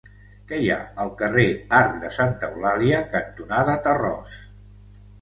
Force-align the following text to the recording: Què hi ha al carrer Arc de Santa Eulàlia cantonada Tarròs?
Què 0.51 0.61
hi 0.67 0.71
ha 0.75 0.77
al 1.05 1.11
carrer 1.19 1.43
Arc 1.81 2.01
de 2.05 2.11
Santa 2.17 2.51
Eulàlia 2.57 3.05
cantonada 3.15 3.81
Tarròs? 3.89 4.39